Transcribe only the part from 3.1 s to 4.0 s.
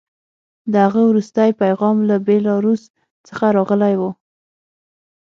څخه راغلی